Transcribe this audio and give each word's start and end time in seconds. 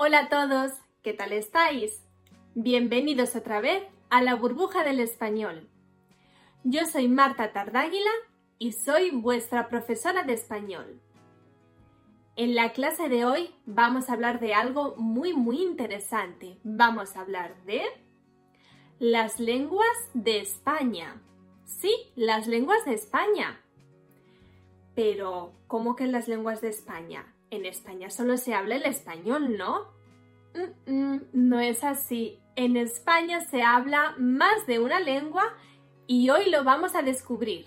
Hola 0.00 0.20
a 0.20 0.28
todos, 0.28 0.70
¿qué 1.02 1.12
tal 1.12 1.32
estáis? 1.32 2.04
Bienvenidos 2.54 3.34
otra 3.34 3.60
vez 3.60 3.82
a 4.10 4.22
la 4.22 4.36
burbuja 4.36 4.84
del 4.84 5.00
español. 5.00 5.68
Yo 6.62 6.86
soy 6.86 7.08
Marta 7.08 7.52
Tardáguila 7.52 8.12
y 8.60 8.70
soy 8.70 9.10
vuestra 9.10 9.68
profesora 9.68 10.22
de 10.22 10.34
español. 10.34 11.00
En 12.36 12.54
la 12.54 12.72
clase 12.74 13.08
de 13.08 13.24
hoy 13.24 13.52
vamos 13.66 14.08
a 14.08 14.12
hablar 14.12 14.38
de 14.38 14.54
algo 14.54 14.94
muy 14.98 15.32
muy 15.32 15.60
interesante. 15.60 16.60
Vamos 16.62 17.16
a 17.16 17.22
hablar 17.22 17.56
de 17.64 17.82
las 19.00 19.40
lenguas 19.40 19.96
de 20.14 20.38
España. 20.38 21.20
Sí, 21.64 21.92
las 22.14 22.46
lenguas 22.46 22.84
de 22.84 22.94
España. 22.94 23.60
Pero, 24.94 25.54
¿cómo 25.66 25.96
que 25.96 26.06
las 26.06 26.28
lenguas 26.28 26.60
de 26.60 26.68
España? 26.68 27.34
En 27.50 27.64
España 27.64 28.10
solo 28.10 28.36
se 28.36 28.54
habla 28.54 28.76
el 28.76 28.84
español, 28.84 29.56
¿no? 29.56 29.96
no 31.32 31.60
es 31.60 31.84
así. 31.84 32.40
En 32.56 32.76
España 32.76 33.40
se 33.40 33.62
habla 33.62 34.14
más 34.18 34.66
de 34.66 34.78
una 34.78 35.00
lengua 35.00 35.44
y 36.06 36.30
hoy 36.30 36.50
lo 36.50 36.64
vamos 36.64 36.94
a 36.94 37.02
descubrir. 37.02 37.66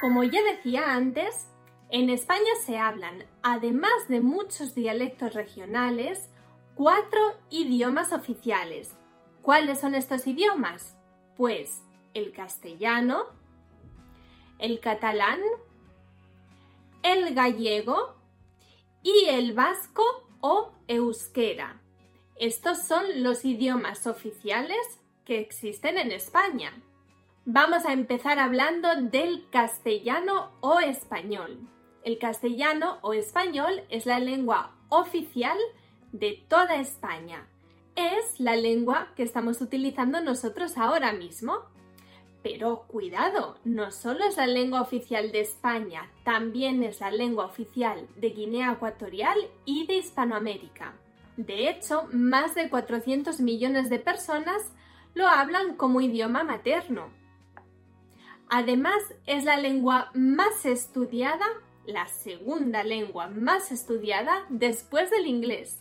Como 0.00 0.24
ya 0.24 0.42
decía 0.42 0.92
antes, 0.92 1.48
en 1.90 2.10
España 2.10 2.50
se 2.64 2.78
hablan, 2.78 3.24
además 3.42 4.08
de 4.08 4.20
muchos 4.20 4.74
dialectos 4.74 5.34
regionales, 5.34 6.30
cuatro 6.74 7.20
idiomas 7.50 8.12
oficiales. 8.12 8.94
¿Cuáles 9.42 9.80
son 9.80 9.94
estos 9.94 10.26
idiomas? 10.26 10.96
Pues 11.36 11.82
el 12.14 12.32
castellano, 12.32 13.24
el 14.58 14.80
catalán, 14.80 15.40
el 17.02 17.34
gallego 17.34 18.21
y 19.02 19.26
el 19.28 19.52
vasco 19.52 20.02
o 20.40 20.72
euskera. 20.88 21.80
Estos 22.36 22.82
son 22.82 23.22
los 23.22 23.44
idiomas 23.44 24.06
oficiales 24.06 25.00
que 25.24 25.38
existen 25.38 25.98
en 25.98 26.12
España. 26.12 26.72
Vamos 27.44 27.84
a 27.86 27.92
empezar 27.92 28.38
hablando 28.38 28.88
del 28.96 29.48
castellano 29.50 30.52
o 30.60 30.80
español. 30.80 31.58
El 32.04 32.18
castellano 32.18 32.98
o 33.02 33.14
español 33.14 33.82
es 33.90 34.06
la 34.06 34.18
lengua 34.18 34.76
oficial 34.88 35.58
de 36.12 36.44
toda 36.48 36.76
España. 36.76 37.46
Es 37.94 38.40
la 38.40 38.56
lengua 38.56 39.12
que 39.16 39.22
estamos 39.22 39.60
utilizando 39.60 40.20
nosotros 40.20 40.76
ahora 40.78 41.12
mismo. 41.12 41.60
Pero 42.42 42.84
cuidado, 42.88 43.58
no 43.64 43.92
solo 43.92 44.24
es 44.24 44.36
la 44.36 44.46
lengua 44.46 44.80
oficial 44.80 45.30
de 45.30 45.40
España, 45.40 46.10
también 46.24 46.82
es 46.82 47.00
la 47.00 47.10
lengua 47.10 47.46
oficial 47.46 48.08
de 48.16 48.30
Guinea 48.30 48.72
Ecuatorial 48.72 49.38
y 49.64 49.86
de 49.86 49.94
Hispanoamérica. 49.94 50.94
De 51.36 51.68
hecho, 51.68 52.08
más 52.12 52.54
de 52.54 52.68
400 52.68 53.40
millones 53.40 53.88
de 53.90 54.00
personas 54.00 54.72
lo 55.14 55.28
hablan 55.28 55.76
como 55.76 56.00
idioma 56.00 56.42
materno. 56.42 57.10
Además, 58.48 59.02
es 59.26 59.44
la 59.44 59.56
lengua 59.56 60.10
más 60.14 60.66
estudiada, 60.66 61.46
la 61.86 62.08
segunda 62.08 62.82
lengua 62.82 63.28
más 63.28 63.70
estudiada 63.70 64.44
después 64.48 65.10
del 65.10 65.26
inglés. 65.26 65.78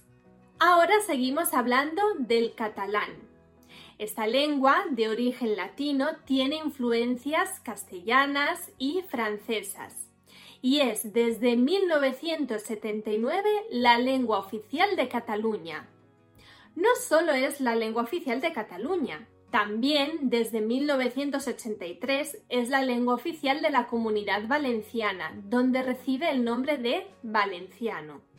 Ahora 0.60 0.94
seguimos 1.06 1.54
hablando 1.54 2.02
del 2.20 2.54
catalán 2.54 3.31
esta 4.02 4.26
lengua, 4.26 4.84
de 4.90 5.10
origen 5.10 5.56
latino, 5.56 6.08
tiene 6.26 6.56
influencias 6.56 7.60
castellanas 7.60 8.72
y 8.80 9.04
francesas 9.08 10.08
y 10.60 10.80
es 10.80 11.14
desde 11.14 11.56
1979 11.56 13.50
la 13.70 14.00
lengua 14.00 14.40
oficial 14.40 14.96
de 14.96 15.08
Cataluña. 15.08 15.88
No 16.76 16.90
solo 17.00 17.34
es 17.34 17.62
la 17.62 17.76
lengua 17.76 18.02
oficial 18.02 18.42
de 18.42 18.54
Cataluña, 18.54 19.28
también 19.52 20.32
desde 20.32 20.62
1983 20.62 22.42
es 22.50 22.70
la 22.70 22.82
lengua 22.82 23.14
oficial 23.14 23.62
de 23.62 23.70
la 23.70 23.86
comunidad 23.86 24.48
valenciana, 24.48 25.32
donde 25.44 25.84
recibe 25.84 26.32
el 26.32 26.44
nombre 26.44 26.80
de 26.80 27.06
valenciano 27.22 28.31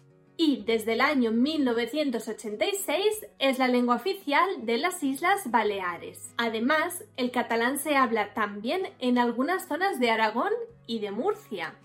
y 0.45 0.65
desde 0.67 0.95
el 0.95 1.01
año 1.01 1.31
1986 1.31 3.27
es 3.39 3.59
la 3.61 3.69
lengua 3.69 3.95
oficial 3.95 4.67
de 4.67 4.77
las 4.77 5.01
Islas 5.05 5.49
Baleares. 5.53 6.35
Además, 6.37 7.05
el 7.17 7.31
catalán 7.31 7.79
se 7.79 7.95
habla 7.95 8.35
también 8.35 8.89
en 8.99 9.19
algunas 9.19 9.69
zonas 9.69 10.01
de 10.01 10.11
Aragón 10.11 10.51
y 10.89 10.99
de 10.99 11.13
Murcia 11.13 11.77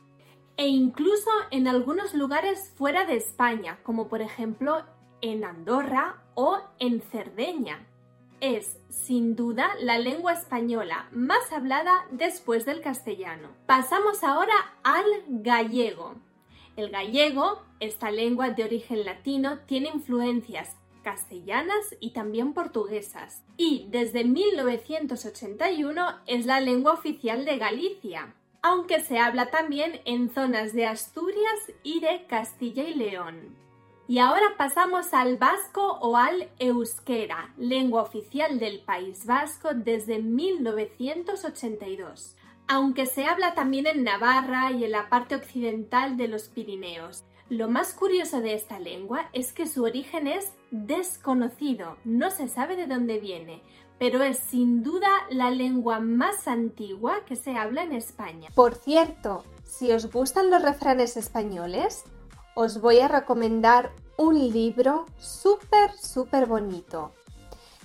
e 0.57 0.69
incluso 0.69 1.29
en 1.51 1.67
algunos 1.67 2.15
lugares 2.15 2.73
fuera 2.75 3.05
de 3.05 3.17
España, 3.17 3.77
como 3.83 4.07
por 4.07 4.23
ejemplo 4.23 4.83
en 5.21 5.43
Andorra 5.43 6.23
o 6.33 6.57
en 6.79 7.01
Cerdeña. 7.01 7.85
Es, 8.41 8.79
sin 8.89 9.35
duda, 9.35 9.69
la 9.81 9.99
lengua 9.99 10.33
española 10.33 11.09
más 11.11 11.51
hablada 11.51 12.07
después 12.09 12.65
del 12.65 12.81
castellano. 12.81 13.49
Pasamos 13.67 14.23
ahora 14.23 14.55
al 14.81 15.05
gallego. 15.27 16.15
El 16.77 16.91
gallego, 16.91 17.63
esta 17.79 18.11
lengua 18.11 18.51
de 18.51 18.63
origen 18.63 19.03
latino, 19.03 19.57
tiene 19.65 19.89
influencias 19.89 20.75
castellanas 21.01 21.95
y 21.99 22.11
también 22.11 22.53
portuguesas. 22.53 23.43
Y 23.57 23.87
desde 23.89 24.23
1981 24.23 26.19
es 26.27 26.45
la 26.45 26.59
lengua 26.59 26.93
oficial 26.93 27.45
de 27.45 27.57
Galicia, 27.57 28.35
aunque 28.61 28.99
se 28.99 29.17
habla 29.17 29.49
también 29.49 30.01
en 30.05 30.29
zonas 30.29 30.73
de 30.73 30.85
Asturias 30.85 31.71
y 31.81 31.99
de 31.99 32.27
Castilla 32.27 32.87
y 32.87 32.93
León. 32.93 33.55
Y 34.07 34.19
ahora 34.19 34.55
pasamos 34.55 35.15
al 35.15 35.37
vasco 35.37 35.97
o 35.99 36.15
al 36.15 36.47
euskera, 36.59 37.55
lengua 37.57 38.03
oficial 38.03 38.59
del 38.59 38.81
País 38.81 39.25
Vasco 39.25 39.73
desde 39.73 40.19
1982 40.19 42.36
aunque 42.67 43.05
se 43.05 43.25
habla 43.25 43.53
también 43.53 43.87
en 43.87 44.03
Navarra 44.03 44.71
y 44.71 44.83
en 44.83 44.91
la 44.91 45.09
parte 45.09 45.35
occidental 45.35 46.17
de 46.17 46.27
los 46.27 46.49
Pirineos. 46.49 47.23
Lo 47.49 47.69
más 47.69 47.93
curioso 47.93 48.41
de 48.41 48.53
esta 48.53 48.77
lengua 48.77 49.29
es 49.31 49.53
que 49.53 49.67
su 49.67 49.83
origen 49.83 50.27
es 50.27 50.51
desconocido, 50.71 51.95
no 52.03 52.29
se 52.29 52.49
sabe 52.49 52.75
de 52.75 52.87
dónde 52.87 53.19
viene, 53.19 53.61
pero 53.99 54.21
es 54.21 54.37
sin 54.37 54.83
duda 54.83 55.09
la 55.29 55.49
lengua 55.49 55.99
más 55.99 56.47
antigua 56.47 57.23
que 57.25 57.37
se 57.37 57.55
habla 57.57 57.83
en 57.83 57.93
España. 57.93 58.49
Por 58.53 58.75
cierto, 58.75 59.45
si 59.63 59.91
os 59.93 60.11
gustan 60.11 60.49
los 60.49 60.61
refranes 60.61 61.15
españoles, 61.15 62.03
os 62.53 62.81
voy 62.81 62.99
a 62.99 63.07
recomendar 63.07 63.91
un 64.17 64.35
libro 64.35 65.05
súper, 65.17 65.91
súper 65.93 66.47
bonito. 66.47 67.13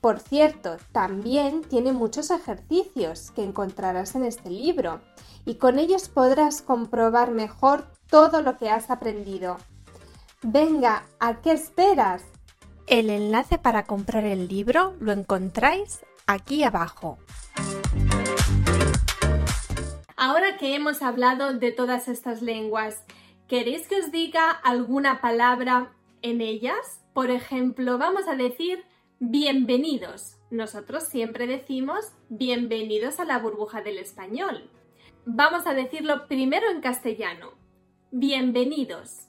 Por 0.00 0.20
cierto, 0.20 0.76
también 0.92 1.62
tiene 1.62 1.92
muchos 1.92 2.30
ejercicios 2.30 3.32
que 3.32 3.42
encontrarás 3.42 4.14
en 4.14 4.24
este 4.24 4.48
libro 4.48 5.00
y 5.44 5.56
con 5.56 5.80
ellos 5.80 6.08
podrás 6.08 6.62
comprobar 6.62 7.32
mejor 7.32 7.88
todo 8.08 8.42
lo 8.42 8.56
que 8.56 8.70
has 8.70 8.90
aprendido. 8.90 9.56
Venga, 10.42 11.02
¿a 11.18 11.40
qué 11.40 11.50
esperas? 11.50 12.22
El 12.86 13.10
enlace 13.10 13.58
para 13.58 13.84
comprar 13.84 14.24
el 14.24 14.46
libro 14.46 14.94
lo 15.00 15.10
encontráis 15.10 16.00
aquí 16.28 16.62
abajo. 16.62 17.18
Ahora 20.16 20.56
que 20.58 20.76
hemos 20.76 21.02
hablado 21.02 21.54
de 21.54 21.72
todas 21.72 22.06
estas 22.06 22.40
lenguas, 22.40 23.02
¿queréis 23.48 23.88
que 23.88 24.00
os 24.00 24.12
diga 24.12 24.50
alguna 24.50 25.20
palabra 25.20 25.92
en 26.22 26.40
ellas? 26.40 27.00
Por 27.12 27.30
ejemplo, 27.30 27.98
vamos 27.98 28.28
a 28.28 28.36
decir 28.36 28.84
Bienvenidos. 29.20 30.36
Nosotros 30.48 31.02
siempre 31.02 31.48
decimos 31.48 32.12
bienvenidos 32.28 33.18
a 33.18 33.24
la 33.24 33.40
burbuja 33.40 33.82
del 33.82 33.98
español. 33.98 34.70
Vamos 35.26 35.66
a 35.66 35.74
decirlo 35.74 36.28
primero 36.28 36.70
en 36.70 36.80
castellano. 36.80 37.50
Bienvenidos. 38.12 39.26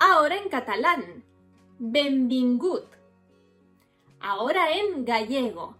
Ahora 0.00 0.38
en 0.38 0.48
catalán. 0.48 1.22
Benvingut. 1.78 2.86
Ahora 4.20 4.72
en 4.72 5.04
gallego. 5.04 5.76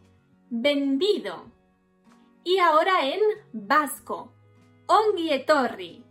Benvido. 0.51 1.47
Y 2.45 2.59
ahora 2.59 3.07
en 3.07 3.21
vasco. 3.55 4.35
Onguietorri. 4.87 6.05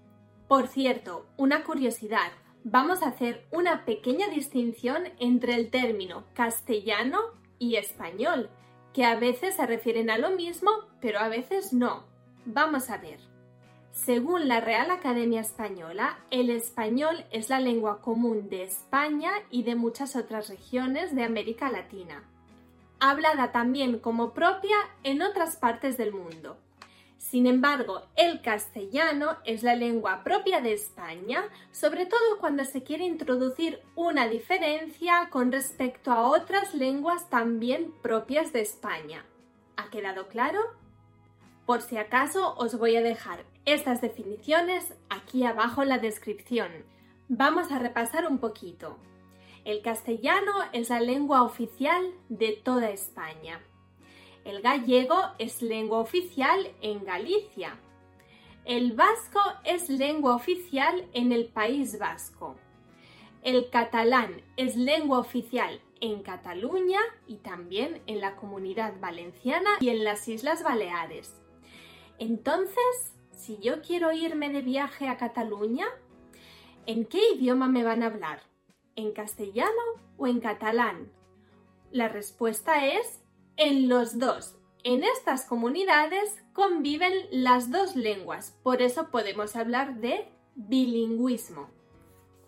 Por 0.48 0.66
cierto, 0.66 1.28
una 1.38 1.64
curiosidad 1.64 2.32
vamos 2.64 3.02
a 3.02 3.08
hacer 3.08 3.46
una 3.52 3.86
pequeña 3.86 4.28
distinción 4.30 5.04
entre 5.20 5.56
el 5.56 5.70
término 5.70 6.24
castellano 6.34 7.20
y 7.60 7.76
español, 7.76 8.50
que 8.94 9.06
a 9.06 9.16
veces 9.16 9.56
se 9.56 9.66
refieren 9.66 10.10
a 10.10 10.18
lo 10.18 10.32
mismo, 10.32 10.72
pero 11.00 11.20
a 11.20 11.30
veces 11.30 11.74
no. 11.74 12.04
Vamos 12.46 12.90
a 12.90 12.98
ver. 12.98 13.20
Según 13.92 14.48
la 14.48 14.62
Real 14.62 14.90
Academia 14.90 15.42
Española, 15.42 16.18
el 16.32 16.50
español 16.50 17.26
es 17.32 17.50
la 17.50 17.60
lengua 17.60 18.02
común 18.02 18.50
de 18.50 18.64
España 18.64 19.32
y 19.50 19.64
de 19.64 19.76
muchas 19.76 20.16
otras 20.16 20.50
regiones 20.50 21.14
de 21.14 21.24
América 21.24 21.70
Latina, 21.70 22.24
hablada 23.00 23.52
también 23.52 24.00
como 24.00 24.34
propia 24.34 24.78
en 25.04 25.22
otras 25.22 25.58
partes 25.58 25.98
del 25.98 26.14
mundo. 26.14 26.58
Sin 27.22 27.46
embargo, 27.46 28.02
el 28.16 28.42
castellano 28.42 29.38
es 29.46 29.62
la 29.62 29.76
lengua 29.76 30.24
propia 30.24 30.60
de 30.60 30.74
España, 30.74 31.44
sobre 31.72 32.08
todo 32.08 32.40
cuando 32.40 32.66
se 32.66 32.82
quiere 32.82 33.06
introducir 33.06 33.80
una 33.96 34.28
diferencia 34.28 35.30
con 35.30 35.52
respecto 35.52 36.12
a 36.12 36.28
otras 36.28 36.74
lenguas 36.74 37.30
también 37.30 37.94
propias 38.02 38.52
de 38.52 38.62
España. 38.62 39.24
¿Ha 39.78 39.92
quedado 39.92 40.30
claro? 40.30 40.60
Por 41.68 41.84
si 41.84 41.98
acaso 41.98 42.56
os 42.58 42.78
voy 42.78 42.96
a 42.96 43.04
dejar 43.04 43.46
estas 43.66 44.02
definiciones 44.02 44.92
aquí 45.10 45.46
abajo 45.46 45.84
en 45.84 45.90
la 45.90 46.00
descripción. 46.00 46.72
Vamos 47.30 47.72
a 47.72 47.78
repasar 47.78 48.28
un 48.28 48.40
poquito. 48.40 48.98
El 49.64 49.84
castellano 49.84 50.54
es 50.74 50.90
la 50.90 51.00
lengua 51.00 51.44
oficial 51.44 52.04
de 52.30 52.60
toda 52.64 52.90
España. 52.90 53.62
El 54.44 54.62
gallego 54.62 55.18
es 55.38 55.62
lengua 55.62 56.00
oficial 56.00 56.74
en 56.82 57.04
Galicia. 57.06 57.80
El 58.66 58.94
vasco 58.94 59.40
es 59.64 59.90
lengua 59.90 60.36
oficial 60.36 61.08
en 61.14 61.32
el 61.32 61.46
País 61.46 62.00
Vasco. 62.00 62.56
El 63.44 63.70
catalán 63.70 64.42
es 64.58 64.76
lengua 64.76 65.20
oficial 65.20 65.82
en 66.00 66.24
Cataluña 66.24 67.00
y 67.28 67.38
también 67.38 68.02
en 68.08 68.20
la 68.20 68.36
Comunidad 68.36 69.00
Valenciana 69.00 69.70
y 69.80 69.90
en 69.90 70.04
las 70.04 70.28
Islas 70.28 70.64
Baleares. 70.64 71.40
Entonces, 72.18 73.14
si 73.32 73.58
yo 73.60 73.82
quiero 73.82 74.12
irme 74.12 74.50
de 74.50 74.62
viaje 74.62 75.08
a 75.08 75.18
Cataluña, 75.18 75.86
¿en 76.86 77.06
qué 77.06 77.20
idioma 77.36 77.68
me 77.68 77.84
van 77.84 78.04
a 78.04 78.08
hablar? 78.08 78.42
¿En 78.96 79.12
castellano 79.12 79.82
o 80.18 80.28
en 80.28 80.40
catalán? 80.40 81.12
La 81.92 82.08
respuesta 82.08 82.86
es 82.88 83.21
en 83.62 83.90
los 83.90 84.18
dos. 84.18 84.56
En 84.84 85.04
estas 85.04 85.46
comunidades 85.46 86.36
conviven 86.52 87.14
las 87.30 87.70
dos 87.70 87.96
lenguas, 87.96 88.58
por 88.64 88.82
eso 88.82 89.12
podemos 89.12 89.56
hablar 89.56 89.98
de 89.98 90.28
bilingüismo. 90.56 91.70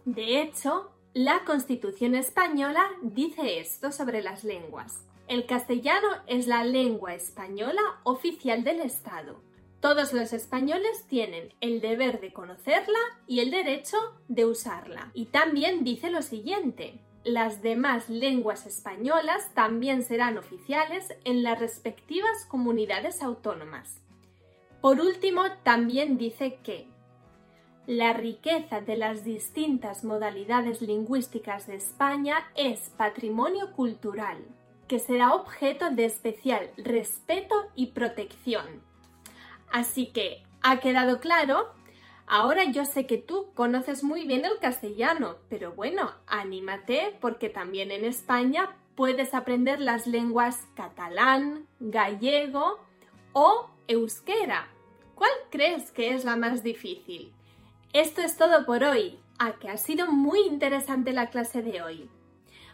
De 0.06 0.42
hecho, 0.42 0.90
la 1.14 1.44
Constitución 1.46 2.16
española 2.16 2.90
dice 3.04 3.60
esto 3.60 3.92
sobre 3.92 4.24
las 4.24 4.44
lenguas. 4.44 5.06
El 5.28 5.46
castellano 5.46 6.08
es 6.26 6.48
la 6.48 6.66
lengua 6.66 7.14
española 7.14 7.82
oficial 8.04 8.64
del 8.64 8.82
Estado. 8.82 9.40
Todos 9.82 10.14
los 10.14 10.34
españoles 10.34 11.06
tienen 11.08 11.54
el 11.62 11.80
deber 11.80 12.22
de 12.22 12.34
conocerla 12.34 13.00
y 13.28 13.42
el 13.42 13.52
derecho 13.52 13.98
de 14.30 14.46
usarla. 14.46 15.12
Y 15.14 15.26
también 15.26 15.84
dice 15.84 16.10
lo 16.10 16.24
siguiente, 16.24 17.00
las 17.24 17.62
demás 17.62 18.10
lenguas 18.10 18.66
españolas 18.66 19.54
también 19.54 20.04
serán 20.04 20.38
oficiales 20.38 21.14
en 21.24 21.44
las 21.44 21.60
respectivas 21.60 22.46
comunidades 22.48 23.22
autónomas. 23.22 24.02
Por 24.82 25.00
último, 25.00 25.44
también 25.64 26.18
dice 26.18 26.60
que 26.64 26.88
la 27.88 28.14
riqueza 28.14 28.82
de 28.82 28.98
las 28.98 29.24
distintas 29.24 30.04
modalidades 30.04 30.82
lingüísticas 30.82 31.68
de 31.68 31.76
España 31.76 32.38
es 32.56 32.90
patrimonio 32.98 33.72
cultural, 33.74 34.38
que 34.88 35.00
será 35.00 35.34
objeto 35.34 35.90
de 35.92 36.06
especial 36.06 36.70
respeto 36.78 37.56
y 37.76 37.88
protección. 37.88 38.82
Así 39.72 40.08
que, 40.08 40.44
¿ha 40.62 40.80
quedado 40.80 41.20
claro? 41.20 41.74
Ahora 42.36 42.64
yo 42.64 42.84
sé 42.84 43.06
que 43.06 43.20
tú 43.20 43.52
conoces 43.54 44.04
muy 44.04 44.26
bien 44.26 44.44
el 44.44 44.58
castellano, 44.58 45.36
pero 45.50 45.74
bueno, 45.74 46.10
anímate 46.26 47.16
porque 47.22 47.48
también 47.48 47.92
en 47.92 48.04
España 48.04 48.76
puedes 48.96 49.36
aprender 49.36 49.80
las 49.80 50.08
lenguas 50.08 50.68
catalán, 50.74 51.68
gallego 51.80 52.80
o 53.34 53.70
euskera. 53.88 54.68
¿Cuál 55.14 55.30
crees 55.52 55.92
que 55.92 56.16
es 56.16 56.26
la 56.26 56.36
más 56.36 56.64
difícil? 56.64 57.32
Esto 57.94 58.22
es 58.22 58.36
todo 58.36 58.66
por 58.66 58.84
hoy. 58.84 59.20
A 59.38 59.60
que 59.60 59.70
ha 59.70 59.78
sido 59.78 60.08
muy 60.08 60.40
interesante 60.40 61.14
la 61.14 61.30
clase 61.30 61.62
de 61.62 61.84
hoy. 61.84 62.10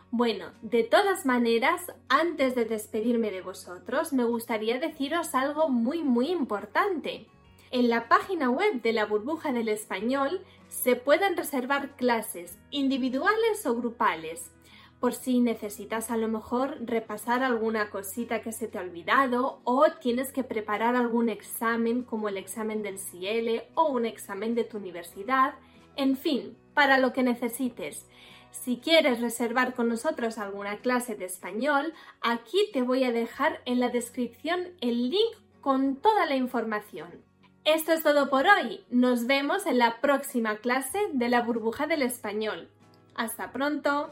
Bueno, 0.10 0.52
de 0.62 0.84
todas 0.84 1.26
maneras, 1.26 1.82
antes 2.08 2.56
de 2.56 2.64
despedirme 2.64 3.30
de 3.30 3.42
vosotros, 3.42 4.14
me 4.14 4.24
gustaría 4.24 4.80
deciros 4.80 5.36
algo 5.36 5.68
muy 5.68 6.02
muy 6.02 6.30
importante. 6.30 7.28
En 7.72 7.88
la 7.88 8.08
página 8.08 8.50
web 8.50 8.82
de 8.82 8.94
la 8.94 9.06
burbuja 9.06 9.52
del 9.54 9.70
español 9.70 10.44
se 10.70 10.96
pueden 10.96 11.38
reservar 11.38 11.96
clases 11.96 12.58
individuales 12.72 13.64
o 13.68 13.76
grupales, 13.76 14.52
por 15.00 15.14
si 15.14 15.40
necesitas 15.40 16.10
a 16.10 16.18
lo 16.18 16.28
mejor 16.28 16.78
repasar 16.82 17.44
alguna 17.44 17.92
cosita 17.92 18.42
que 18.42 18.52
se 18.52 18.68
te 18.68 18.80
ha 18.80 18.82
olvidado 18.82 19.62
o 19.66 19.86
tienes 20.02 20.32
que 20.32 20.44
preparar 20.44 20.96
algún 20.96 21.30
examen 21.30 22.02
como 22.02 22.28
el 22.28 22.38
examen 22.38 22.82
del 22.82 22.98
CIEL 22.98 23.62
o 23.76 23.90
un 23.90 24.08
examen 24.08 24.56
de 24.56 24.64
tu 24.64 24.78
universidad, 24.78 25.54
en 25.96 26.18
fin, 26.18 26.58
para 26.74 26.98
lo 26.98 27.14
que 27.14 27.22
necesites. 27.22 28.08
Si 28.50 28.78
quieres 28.78 29.22
reservar 29.22 29.76
con 29.76 29.90
nosotros 29.90 30.40
alguna 30.40 30.80
clase 30.80 31.14
de 31.14 31.26
español, 31.26 31.94
aquí 32.22 32.58
te 32.74 32.82
voy 32.82 33.04
a 33.04 33.12
dejar 33.12 33.62
en 33.66 33.80
la 33.80 33.90
descripción 33.90 34.70
el 34.82 35.12
link 35.12 35.36
con 35.62 35.98
toda 35.98 36.26
la 36.26 36.36
información. 36.36 37.29
Esto 37.76 37.92
es 37.92 38.02
todo 38.02 38.32
por 38.32 38.48
hoy. 38.48 38.84
Nos 38.90 39.28
vemos 39.28 39.68
en 39.68 39.78
la 39.78 40.02
próxima 40.02 40.56
clase 40.56 40.98
de 41.14 41.30
la 41.30 41.44
burbuja 41.44 41.86
del 41.86 42.02
español. 42.02 42.68
Hasta 43.14 43.52
pronto. 43.52 44.12